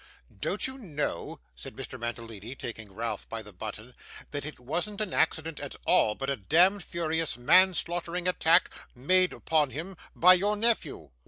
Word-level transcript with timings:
'Don't 0.35 0.65
you 0.65 0.79
know,' 0.79 1.39
said 1.55 1.75
Mr. 1.75 1.99
Mantalini, 1.99 2.55
taking 2.55 2.91
Ralph 2.91 3.29
by 3.29 3.43
the 3.43 3.53
button, 3.53 3.93
'that 4.31 4.47
it 4.47 4.59
wasn't 4.59 4.99
an 4.99 5.13
accident 5.13 5.59
at 5.59 5.75
all, 5.85 6.15
but 6.15 6.27
a 6.27 6.35
demd, 6.37 6.81
furious, 6.81 7.37
manslaughtering 7.37 8.27
attack 8.27 8.71
made 8.95 9.31
upon 9.31 9.69
him 9.69 9.95
by 10.15 10.33
your 10.33 10.55
nephew? 10.57 11.11